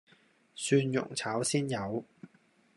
[0.55, 2.05] 蒜蓉炒鮮魷